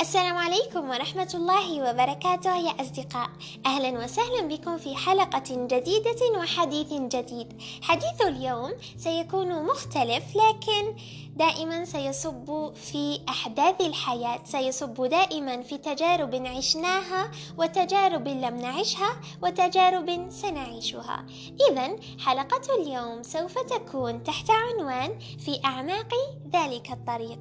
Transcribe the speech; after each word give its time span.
السلام 0.00 0.36
عليكم 0.36 0.90
ورحمة 0.90 1.30
الله 1.34 1.90
وبركاته 1.90 2.56
يا 2.56 2.82
أصدقاء. 2.82 3.30
أهلا 3.66 4.04
وسهلا 4.04 4.42
بكم 4.48 4.78
في 4.78 4.96
حلقة 4.96 5.66
جديدة 5.66 6.38
وحديث 6.38 6.92
جديد. 6.92 7.62
حديث 7.82 8.22
اليوم 8.22 8.70
سيكون 8.96 9.62
مختلف 9.64 10.24
لكن 10.36 10.96
دائما 11.36 11.84
سيصب 11.84 12.74
في 12.74 13.20
أحداث 13.28 13.80
الحياة 13.80 14.40
سيصب 14.44 15.04
دائما 15.04 15.62
في 15.62 15.78
تجارب 15.78 16.34
عشناها 16.34 17.30
وتجارب 17.56 18.28
لم 18.28 18.56
نعشها 18.56 19.20
وتجارب 19.42 20.26
سنعيشها. 20.30 21.26
إذا 21.70 21.96
حلقة 22.18 22.74
اليوم 22.74 23.22
سوف 23.22 23.58
تكون 23.58 24.22
تحت 24.22 24.50
عنوان 24.50 25.18
في 25.18 25.60
أعماق 25.64 26.14
ذلك 26.52 26.90
الطريق. 26.92 27.40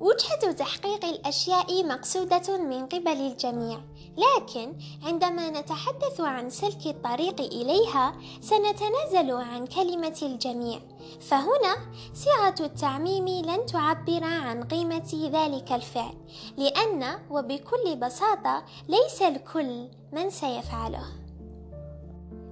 وجهة 0.00 0.52
تحقيق 0.52 1.04
الأشياء 1.04 1.84
مقصودة 1.84 2.58
من 2.58 2.86
قبل 2.86 3.08
الجميع، 3.08 3.80
لكن 4.16 4.74
عندما 5.02 5.50
نتحدث 5.50 6.20
عن 6.20 6.50
سلك 6.50 6.86
الطريق 6.86 7.40
إليها 7.40 8.16
سنتنازل 8.40 9.32
عن 9.32 9.66
كلمة 9.66 10.18
الجميع، 10.22 10.80
فهنا 11.20 11.76
صيغة 12.14 12.66
التعميم 12.66 13.28
لن 13.28 13.66
تعبر 13.66 14.24
عن 14.24 14.64
قيمة 14.64 15.30
ذلك 15.32 15.72
الفعل، 15.72 16.14
لأن 16.56 17.18
وبكل 17.30 17.96
بساطة 17.96 18.64
ليس 18.88 19.22
الكل 19.22 19.88
من 20.12 20.30
سيفعله. 20.30 21.27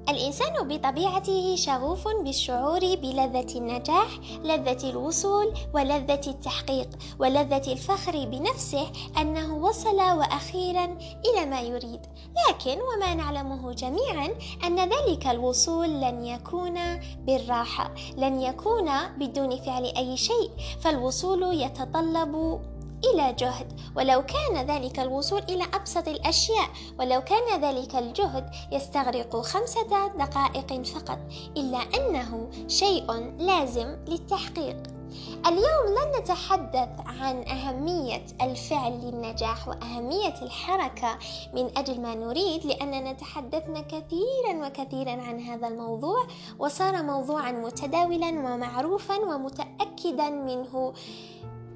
الإنسان 0.08 0.68
بطبيعته 0.68 1.56
شغوف 1.56 2.08
بالشعور 2.08 2.80
بلذة 2.80 3.58
النجاح، 3.58 4.08
لذة 4.44 4.90
الوصول، 4.90 5.54
ولذة 5.74 6.20
التحقيق، 6.26 6.88
ولذة 7.18 7.72
الفخر 7.72 8.24
بنفسه 8.24 8.86
أنه 9.20 9.56
وصل 9.56 9.96
وأخيرا 9.96 10.84
إلى 11.26 11.46
ما 11.46 11.60
يريد، 11.60 12.00
لكن 12.48 12.78
وما 12.80 13.14
نعلمه 13.14 13.72
جميعا 13.72 14.28
أن 14.64 14.78
ذلك 14.78 15.26
الوصول 15.26 15.88
لن 15.88 16.24
يكون 16.24 16.78
بالراحة، 17.26 17.94
لن 18.16 18.40
يكون 18.40 18.90
بدون 19.18 19.56
فعل 19.56 19.84
أي 19.84 20.16
شيء، 20.16 20.50
فالوصول 20.80 21.60
يتطلب 21.62 22.60
إلى 23.04 23.32
جهد 23.32 23.80
ولو 23.96 24.22
كان 24.22 24.66
ذلك 24.66 25.00
الوصول 25.00 25.42
إلى 25.42 25.64
أبسط 25.74 26.08
الأشياء 26.08 26.68
ولو 26.98 27.20
كان 27.20 27.60
ذلك 27.60 27.96
الجهد 27.96 28.50
يستغرق 28.72 29.36
خمسة 29.36 30.08
دقائق 30.18 30.82
فقط 30.82 31.18
إلا 31.56 31.78
أنه 31.78 32.48
شيء 32.68 33.12
لازم 33.38 33.96
للتحقيق. 34.08 34.96
اليوم 35.46 35.86
لن 35.86 36.20
نتحدث 36.20 36.88
عن 37.06 37.48
أهمية 37.48 38.26
الفعل 38.42 38.92
للنجاح 38.92 39.68
وأهمية 39.68 40.34
الحركة 40.42 41.18
من 41.54 41.78
أجل 41.78 42.00
ما 42.00 42.14
نريد 42.14 42.66
لأننا 42.66 43.12
تحدثنا 43.12 43.80
كثيرا 43.80 44.66
وكثيرا 44.66 45.10
عن 45.10 45.40
هذا 45.40 45.68
الموضوع 45.68 46.26
وصار 46.58 47.02
موضوعا 47.02 47.52
متداولا 47.52 48.28
ومعروفا 48.28 49.16
ومتأكدا 49.16 50.30
منه 50.30 50.92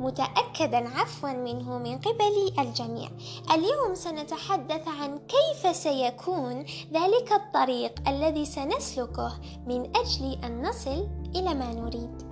متأكدا 0.01 0.89
عفوا 0.89 1.33
منه 1.33 1.79
من 1.79 1.99
قبل 1.99 2.53
الجميع. 2.59 3.09
اليوم 3.51 3.95
سنتحدث 3.95 4.89
عن 4.89 5.19
كيف 5.19 5.77
سيكون 5.77 6.65
ذلك 6.93 7.33
الطريق 7.33 8.09
الذي 8.09 8.45
سنسلكه 8.45 9.33
من 9.67 9.97
أجل 9.97 10.39
أن 10.45 10.69
نصل 10.69 11.09
إلى 11.37 11.55
ما 11.55 11.73
نريد. 11.75 12.23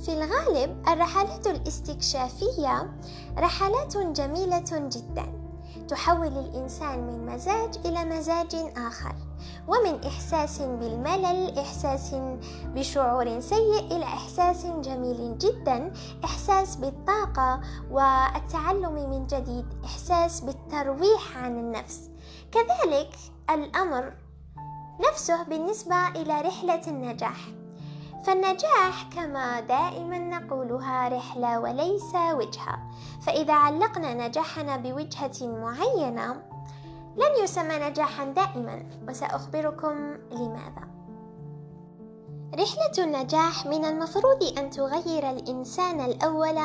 في 0.00 0.12
الغالب 0.12 0.88
الرحلات 0.88 1.46
الاستكشافية 1.46 2.96
رحلات 3.38 3.96
جميلة 3.96 4.64
جدا 4.72 5.32
تحول 5.88 6.38
الإنسان 6.38 7.06
من 7.06 7.26
مزاج 7.26 7.86
إلى 7.86 8.04
مزاج 8.04 8.54
آخر. 8.76 9.25
ومن 9.68 10.04
إحساس 10.04 10.62
بالملل 10.62 11.58
إحساس 11.58 12.14
بشعور 12.74 13.40
سيء 13.40 13.86
إلى 13.96 14.04
إحساس 14.04 14.66
جميل 14.66 15.38
جدا 15.38 15.92
إحساس 16.24 16.76
بالطاقة 16.76 17.60
والتعلم 17.90 19.10
من 19.10 19.26
جديد 19.26 19.66
إحساس 19.84 20.40
بالترويح 20.40 21.36
عن 21.36 21.58
النفس. 21.58 22.10
كذلك 22.52 23.10
الأمر 23.50 24.12
نفسه 25.10 25.42
بالنسبة 25.42 26.08
إلى 26.08 26.40
رحلة 26.40 26.82
النجاح. 26.88 27.38
فالنجاح 28.24 29.08
كما 29.16 29.60
دائما 29.60 30.18
نقولها 30.18 31.08
رحلة 31.08 31.60
وليس 31.60 32.14
وجهة. 32.14 32.78
فإذا 33.26 33.54
علقنا 33.54 34.28
نجاحنا 34.28 34.76
بوجهة 34.76 35.32
معينة 35.42 36.42
لن 37.16 37.44
يسمى 37.44 37.76
نجاحا 37.76 38.24
دائما 38.24 38.88
وسأخبركم 39.08 40.16
لماذا. 40.32 40.86
رحلة 42.54 43.04
النجاح 43.04 43.66
من 43.66 43.84
المفروض 43.84 44.58
أن 44.58 44.70
تغير 44.70 45.30
الإنسان 45.30 46.00
الأول 46.00 46.56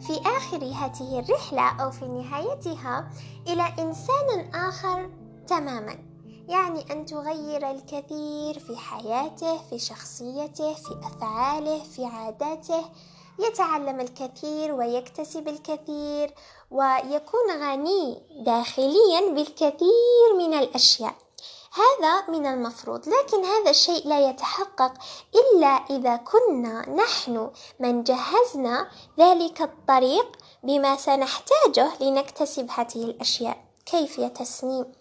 في 0.00 0.20
آخر 0.36 0.56
هذه 0.56 1.20
الرحلة 1.20 1.82
أو 1.82 1.90
في 1.90 2.04
نهايتها 2.04 3.10
إلى 3.48 3.62
إنسان 3.78 4.50
آخر 4.54 5.10
تماما 5.46 5.98
يعني 6.48 6.92
أن 6.92 7.06
تغير 7.06 7.70
الكثير 7.70 8.58
في 8.58 8.76
حياته 8.76 9.58
في 9.70 9.78
شخصيته 9.78 10.74
في 10.74 11.00
أفعاله 11.02 11.82
في 11.84 12.04
عاداته. 12.04 12.84
يتعلم 13.38 14.00
الكثير 14.00 14.74
ويكتسب 14.74 15.48
الكثير 15.48 16.34
ويكون 16.72 17.50
غني 17.50 18.22
داخليا 18.46 19.30
بالكثير 19.30 20.34
من 20.38 20.54
الأشياء. 20.54 21.14
هذا 21.74 22.26
من 22.28 22.46
المفروض 22.46 23.08
لكن 23.08 23.44
هذا 23.44 23.70
الشيء 23.70 24.08
لا 24.08 24.30
يتحقق 24.30 24.92
إلا 25.34 25.68
إذا 25.68 26.16
كنا 26.16 26.88
نحن 26.90 27.50
من 27.80 28.02
جهزنا 28.02 28.88
ذلك 29.18 29.62
الطريق 29.62 30.36
بما 30.62 30.96
سنحتاجه 30.96 31.90
لنكتسب 32.00 32.70
هذه 32.70 33.04
الأشياء. 33.04 33.64
كيف 33.86 34.20
تسنيم؟ 34.20 34.92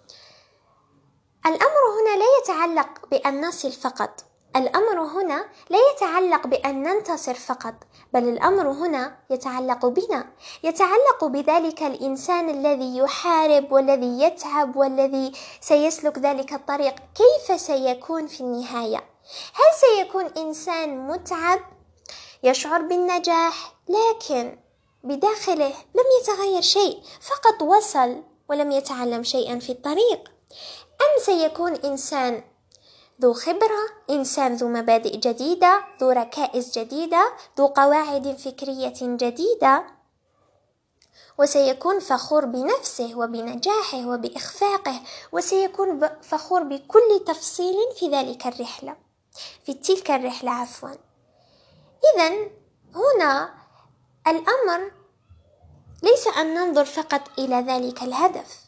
الأمر 1.46 1.84
هنا 1.98 2.18
لا 2.20 2.26
يتعلق 2.42 3.08
بأن 3.12 3.48
نصل 3.48 3.72
فقط. 3.72 4.24
الأمر 4.56 5.02
هنا 5.02 5.46
لا 5.70 5.78
يتعلق 5.92 6.48
بأن 6.48 6.84
ننتصر 6.84 7.34
فقط. 7.34 7.74
بل 8.14 8.30
الأمر 8.30 8.72
هنا 8.72 9.18
يتعلق 9.30 9.86
بنا 9.86 10.26
يتعلق 10.64 11.26
بذلك 11.26 11.84
الإنسان 11.84 12.50
الذي 12.50 12.98
يحارب 12.98 13.72
والذي 13.72 14.22
يتعب 14.22 14.76
والذي 14.76 15.32
سيسلك 15.62 16.20
ذلك 16.20 16.54
الطريق. 16.54 16.96
كيف 16.96 17.62
سيكون 17.62 18.28
في 18.28 18.42
النهاية؟ 18.42 18.98
هل 19.54 19.80
سيكون 19.80 20.26
إنسان 20.26 21.08
متعب 21.08 21.60
يشعر 22.44 22.82
بالنجاح 22.82 23.74
لكن 23.90 24.58
بداخله 25.04 25.74
لم 25.96 26.06
يتغير 26.22 26.62
شيء 26.62 27.00
فقط 27.22 27.62
وصل 27.62 28.24
ولم 28.50 28.72
يتعلم 28.72 29.24
شيئا 29.24 29.60
في 29.60 29.72
الطريق؟ 29.72 30.32
أم 31.02 31.24
سيكون 31.24 31.76
إنسان 31.76 32.44
ذو 33.22 33.34
خبرة 33.34 33.82
إنسان 34.10 34.56
ذو 34.56 34.68
مبادئ 34.68 35.18
جديدة 35.18 35.84
ذو 36.02 36.10
ركائز 36.10 36.80
جديدة 36.80 37.34
ذو 37.58 37.68
قواعد 37.68 38.38
فكرية 38.38 38.94
جديدة. 39.02 39.84
وسيكون 41.38 42.00
فخور 42.00 42.46
بنفسه 42.46 43.18
وبنجاحه 43.18 44.08
وبإخفاقه 44.08 45.02
وسيكون 45.32 46.10
فخور 46.22 46.64
بكل 46.64 47.24
تفصيل 47.28 47.76
في 48.00 48.08
ذلك 48.08 48.48
الرحلة 48.48 48.96
في 49.66 49.74
تلك 49.74 50.12
الرحلة 50.12 50.52
عفوا. 50.52 50.90
إذا 52.16 52.30
هنا 52.96 53.54
الأمر 54.28 54.92
ليس 56.04 56.28
أن 56.28 56.54
ننظر 56.54 56.86
فقط 56.86 57.22
إلى 57.40 57.56
ذلك 57.56 58.04
الهدف 58.04 58.62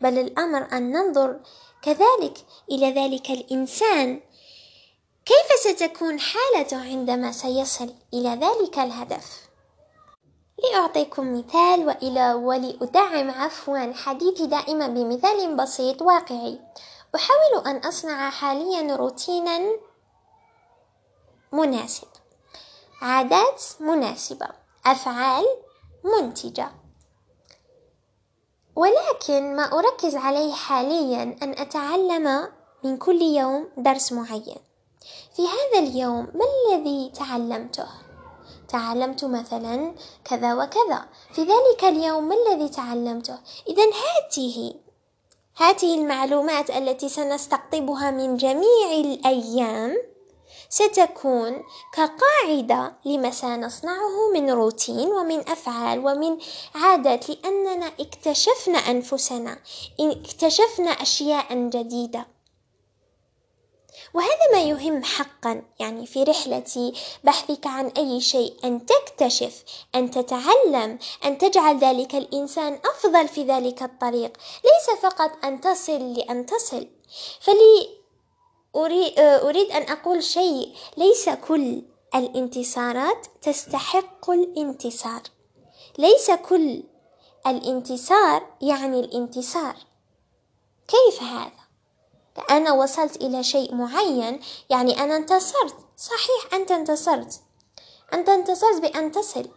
بل 0.00 0.18
الأمر 0.18 0.68
أن 0.72 0.92
ننظر 0.92 1.40
كذلك 1.82 2.38
إلى 2.70 2.92
ذلك 2.92 3.30
الإنسان 3.30 4.20
كيف 5.26 5.76
ستكون 5.76 6.20
حالته 6.20 6.80
عندما 6.80 7.32
سيصل 7.32 7.94
إلى 8.14 8.28
ذلك 8.28 8.78
الهدف؟ 8.78 9.48
لأعطيكم 10.64 11.38
مثال 11.38 11.86
وإلى 11.86 12.34
ولأدعم 12.34 13.30
عفوا 13.30 13.92
حديثي 13.92 14.46
دائما 14.46 14.86
بمثال 14.86 15.56
بسيط 15.56 16.02
واقعي. 16.02 16.60
أحاول 17.14 17.66
أن 17.66 17.76
أصنع 17.76 18.30
حاليا 18.30 18.96
روتينا 18.96 19.60
مناسب. 21.52 22.08
عادات 23.02 23.62
مناسبة. 23.80 24.48
أفعال 24.86 25.44
منتجة. 26.04 26.70
ولكن 28.78 29.56
ما 29.56 29.78
أركز 29.78 30.16
عليه 30.16 30.52
حاليا 30.52 31.22
أن 31.42 31.50
أتعلم 31.58 32.48
من 32.84 32.96
كل 32.96 33.22
يوم 33.22 33.68
درس 33.76 34.12
معين. 34.12 34.62
في 35.36 35.42
هذا 35.42 35.78
اليوم 35.78 36.28
ما 36.34 36.44
الذي 36.54 37.12
تعلمته؟ 37.14 37.88
تعلمت 38.68 39.24
مثلا 39.24 39.94
كذا 40.24 40.54
وكذا. 40.54 41.08
في 41.32 41.40
ذلك 41.40 41.84
اليوم 41.84 42.28
ما 42.28 42.34
الذي 42.34 42.68
تعلمته؟ 42.68 43.38
إذا 43.68 43.82
هاته 43.82 44.74
هذه 45.56 45.94
المعلومات 45.94 46.70
التي 46.70 47.08
سنستقطبها 47.08 48.10
من 48.10 48.36
جميع 48.36 48.92
الأيام 48.92 49.96
ستكون 50.68 51.64
كقاعدة 51.92 52.92
لما 53.04 53.30
سنصنعه 53.30 54.32
من 54.34 54.50
روتين 54.50 55.08
ومن 55.08 55.48
أفعال 55.48 55.98
ومن 55.98 56.38
عادات 56.74 57.30
لأننا 57.30 57.92
اكتشفنا 58.00 58.78
أنفسنا 58.78 59.58
اكتشفنا 60.00 60.90
أشياء 60.90 61.54
جديدة. 61.68 62.26
وهذا 64.14 64.52
ما 64.52 64.62
يهم 64.62 65.04
حقا 65.04 65.62
يعني 65.80 66.06
في 66.06 66.22
رحلة 66.24 66.92
بحثك 67.24 67.66
عن 67.66 67.86
أي 67.86 68.20
شيء 68.20 68.54
أن 68.64 68.86
تكتشف 68.86 69.64
أن 69.94 70.10
تتعلم 70.10 70.98
أن 71.24 71.38
تجعل 71.38 71.78
ذلك 71.78 72.14
الإنسان 72.14 72.80
أفضل 72.84 73.28
في 73.28 73.44
ذلك 73.44 73.82
الطريق. 73.82 74.32
ليس 74.64 75.00
فقط 75.02 75.44
أن 75.44 75.60
تصل 75.60 76.12
لأن 76.12 76.46
تصل. 76.46 76.88
فلي 77.40 77.97
أريد 78.76 79.70
أن 79.70 79.82
أقول 79.82 80.22
شيء. 80.22 80.74
ليس 80.96 81.28
كل 81.28 81.82
الانتصارات 82.14 83.26
تستحق 83.42 84.30
الانتصار. 84.30 85.22
ليس 85.98 86.30
كل 86.30 86.82
الانتصار 87.46 88.46
يعني 88.62 89.00
الانتصار. 89.00 89.76
كيف 90.88 91.22
هذا؟ 91.22 91.52
أنا 92.50 92.72
وصلت 92.72 93.16
إلى 93.16 93.42
شيء 93.42 93.74
معين 93.74 94.40
يعني 94.70 95.02
أنا 95.02 95.16
انتصرت. 95.16 95.74
صحيح 95.96 96.54
أنت 96.54 96.70
انتصرت. 96.70 97.40
أنت 98.12 98.28
انتصرت 98.28 98.80
بأن 98.80 99.12
تصل 99.12 99.48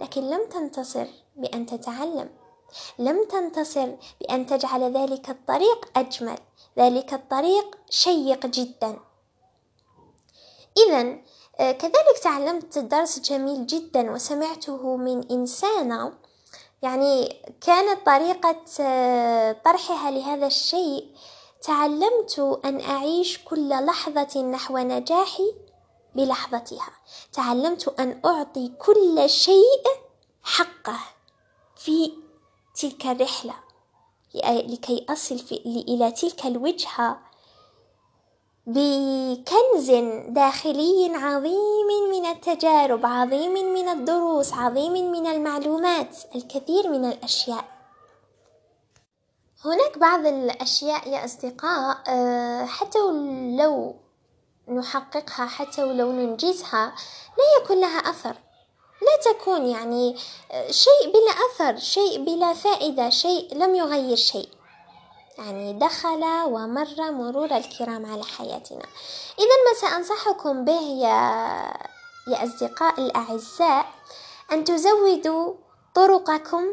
لكن 0.00 0.30
لم 0.30 0.48
تنتصر 0.48 1.06
بأن 1.36 1.66
تتعلم. 1.66 2.30
لم 2.98 3.24
تنتصر 3.24 3.88
بأن 4.20 4.46
تجعل 4.46 4.96
ذلك 4.96 5.30
الطريق 5.30 5.88
أجمل 5.96 6.38
ذلك 6.78 7.14
الطريق 7.14 7.78
شيق 7.90 8.46
جدا. 8.46 8.98
إذا 10.86 11.18
آه، 11.60 11.72
كذلك 11.72 12.18
تعلمت 12.22 12.78
درس 12.78 13.18
جميل 13.18 13.66
جدا 13.66 14.10
وسمعته 14.10 14.96
من 14.96 15.30
إنسانة 15.30 16.12
يعني 16.82 17.42
كانت 17.60 18.06
طريقة 18.06 18.64
آه، 18.80 19.52
طرحها 19.52 20.10
لهذا 20.10 20.46
الشيء 20.46 21.08
تعلمت 21.62 22.60
أن 22.64 22.80
أعيش 22.80 23.44
كل 23.44 23.68
لحظة 23.68 24.42
نحو 24.42 24.78
نجاحي 24.78 25.54
بلحظتها. 26.14 26.92
تعلمت 27.32 28.00
أن 28.00 28.20
أعطي 28.24 28.68
كل 28.68 29.28
شيء 29.30 29.84
حقه 30.42 30.98
في 31.76 32.23
تلك 32.74 33.06
الرحلة 33.06 33.54
لكي 34.44 35.06
أصل 35.08 35.38
في 35.38 35.54
إلى 35.88 36.10
تلك 36.12 36.46
الوجهة 36.46 37.20
بكنز 38.66 39.90
داخلي 40.28 41.12
عظيم 41.14 42.10
من 42.10 42.26
التجارب 42.26 43.06
عظيم 43.06 43.52
من 43.52 43.88
الدروس 43.88 44.52
عظيم 44.52 44.92
من 45.12 45.26
المعلومات 45.26 46.16
الكثير 46.34 46.90
من 46.90 47.04
الأشياء. 47.04 47.64
هناك 49.64 49.98
بعض 49.98 50.26
الأشياء 50.26 51.08
يا 51.08 51.24
أصدقاء 51.24 51.96
آه، 52.08 52.64
حتى 52.64 52.98
لو 53.58 53.96
نحققها 54.68 55.46
حتى 55.46 55.84
ولو 55.84 56.12
ننجزها 56.12 56.94
لا 57.38 57.62
يكون 57.62 57.80
لها 57.80 57.98
أثر. 57.98 58.36
لا 59.04 59.32
تكون 59.32 59.66
يعني 59.66 60.16
آه، 60.50 60.70
شيء 60.70 61.06
بلا 61.06 61.32
أثر 61.46 61.78
شيء 61.78 62.24
بلا 62.24 62.54
فائدة 62.54 63.10
شيء 63.10 63.54
لم 63.54 63.74
يغير 63.74 64.16
شيء. 64.16 64.48
يعني 65.38 65.72
دخل 65.72 66.24
ومر 66.46 67.12
مرور 67.12 67.56
الكرام 67.56 68.06
على 68.12 68.24
حياتنا. 68.24 68.86
إذا 69.38 69.56
ما 69.66 69.80
سأنصحكم 69.80 70.64
به 70.64 70.80
يا 70.80 71.18
يا 72.28 72.44
أصدقاء 72.44 73.00
الأعزاء 73.00 73.86
أن 74.52 74.64
تزودوا 74.64 75.54
طرقكم 75.94 76.64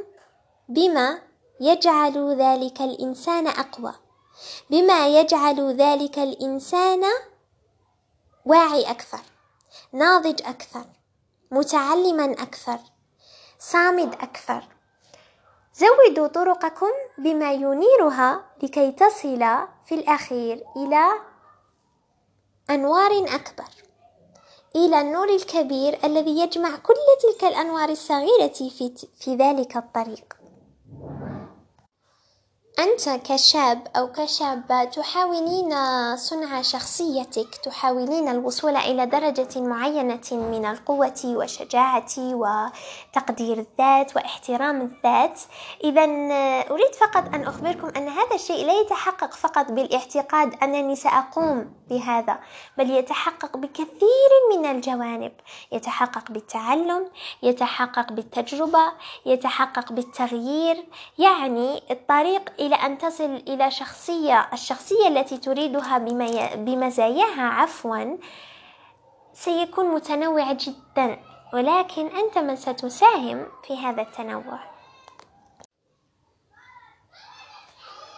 بما 0.69 1.21
يجعل 1.59 2.35
ذلك 2.35 2.81
الإنسان 2.81 3.47
أقوى. 3.47 3.93
بما 4.69 5.07
يجعل 5.07 5.75
ذلك 5.75 6.19
الإنسان 6.19 7.03
واعي 8.45 8.91
أكثر 8.91 9.21
ناضج 9.93 10.41
أكثر. 10.45 10.85
متعلما 11.51 12.31
أكثر. 12.31 12.79
صامد 13.59 14.13
أكثر. 14.13 14.63
زودوا 15.73 16.27
طرقكم 16.27 16.91
بما 17.17 17.53
ينيرها 17.53 18.45
لكي 18.63 18.91
تصل 18.91 19.39
في 19.85 19.95
الأخير 19.95 20.63
إلى 20.75 21.05
أنوار 22.69 23.25
أكبر. 23.35 23.69
إلى 24.75 25.01
النور 25.01 25.29
الكبير 25.29 25.99
الذي 26.03 26.39
يجمع 26.39 26.75
كل 26.77 26.93
تلك 27.21 27.43
الأنوار 27.43 27.89
الصغيرة 27.89 28.47
في, 28.47 28.93
في 29.19 29.35
ذلك 29.35 29.77
الطريق. 29.77 30.40
أنت 32.81 33.09
كشاب 33.09 33.87
أو 33.95 34.11
كشابة 34.11 34.83
تحاولين 34.83 35.71
صنع 36.15 36.61
شخصيتك 36.61 37.55
تحاولين 37.55 38.29
الوصول 38.29 38.77
إلى 38.77 39.05
درجة 39.05 39.59
معينة 39.59 40.21
من 40.31 40.65
القوة 40.65 41.21
والشجاعة 41.25 42.09
وتقدير 42.17 43.57
الذات 43.57 44.15
واحترام 44.15 44.81
الذات. 44.81 45.39
إذا 45.83 46.03
أريد 46.71 46.95
فقط 46.95 47.35
أن 47.35 47.43
أخبركم 47.43 47.87
أن 47.97 48.07
هذا 48.07 48.35
الشيء 48.35 48.65
لا 48.65 48.81
يتحقق 48.81 49.33
فقط 49.33 49.71
بالاعتقاد 49.71 50.63
أنني 50.63 50.95
سأقوم 50.95 51.73
بهذا 51.89 52.39
بل 52.77 52.91
يتحقق 52.91 53.57
بكثير 53.57 54.31
من 54.55 54.65
الجوانب. 54.65 55.31
يتحقق 55.71 56.31
بالتعلم 56.31 57.09
يتحقق 57.43 58.11
بالتجربة 58.13 58.91
يتحقق 59.25 59.91
بالتغيير 59.91 60.85
يعني 61.19 61.83
الطريق 61.91 62.49
إلى 62.71 62.85
أن 62.85 62.97
تصل 62.97 63.43
إلى 63.47 63.71
شخصية 63.71 64.49
الشخصية 64.53 65.07
التي 65.07 65.37
تريدها 65.37 65.97
بمزاياها 66.55 67.41
عفوا 67.41 68.17
سيكون 69.33 69.85
متنوع 69.85 70.53
جدا. 70.53 71.19
ولكن 71.53 72.07
أنت 72.07 72.37
من 72.37 72.55
ستساهم 72.55 73.47
في 73.67 73.77
هذا 73.77 74.01
التنوع. 74.01 74.70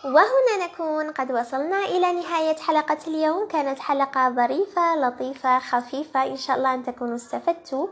وهنا 0.05 0.65
نكون 0.65 1.11
قد 1.11 1.31
وصلنا 1.31 1.85
إلى 1.85 2.11
نهاية 2.11 2.55
حلقة 2.55 2.97
اليوم. 3.07 3.47
كانت 3.47 3.79
حلقة 3.79 4.29
ظريفة 4.29 4.95
لطيفة 4.95 5.59
خفيفة. 5.59 6.23
إن 6.23 6.37
شاء 6.37 6.57
الله 6.57 6.73
أن 6.73 6.83
تكونوا 6.83 7.15
استفدتوا 7.15 7.87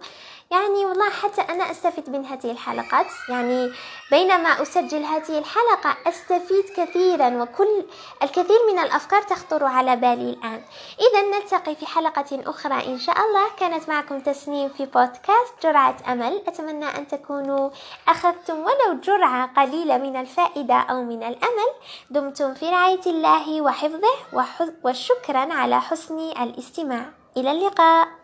يعني 0.52 0.86
والله 0.86 1.10
حتى 1.10 1.42
أنا 1.42 1.72
أستفيد 1.72 2.10
من 2.10 2.26
هذه 2.26 2.52
الحلقات. 2.52 3.06
يعني 3.30 3.72
بينما 4.12 4.62
أسجل 4.62 5.04
هذه 5.04 5.38
الحلقة 5.38 5.98
أستفيد 6.08 6.66
كثيرا 6.78 7.44
وكل 7.44 7.86
الكثير 8.24 8.60
من 8.72 8.80
الأفكار 8.80 9.22
تخطر 9.22 9.64
على 9.66 9.96
بالي 9.96 10.30
الآن. 10.30 10.62
إذا 11.00 11.22
نلتقي 11.22 11.76
في 11.76 11.86
حلقة 11.86 12.44
أخرى 12.46 12.86
إن 12.88 13.00
شاء 13.00 13.18
الله. 13.18 13.50
كانت 13.60 13.90
معكم 13.90 14.20
تسنيم 14.20 14.70
في 14.70 14.86
بودكاست 14.86 15.54
جرعة 15.64 15.96
أمل. 16.08 16.44
أتمنى 16.48 16.86
أن 16.86 17.08
تكونوا 17.08 17.70
أخذتم 18.08 18.60
ولو 18.60 19.00
جرعة 19.04 19.54
قليلة 19.58 19.98
من 19.98 20.16
الفائدة 20.16 20.76
أو 20.76 21.04
من 21.04 21.24
الأمل. 21.24 21.72
دمتم 22.10 22.54
في 22.54 22.70
رعاية 22.70 23.06
الله 23.06 23.62
وحفظه 23.62 24.74
وشكرا 24.84 25.54
على 25.54 25.82
حسن 25.82 26.20
الاستماع. 26.20 27.06
إلى 27.38 27.52
اللقاء. 27.52 28.21